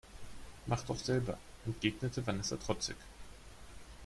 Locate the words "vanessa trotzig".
2.25-2.95